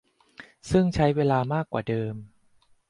[0.69, 2.15] ซึ่งใช้เวลามากกว่าเดิม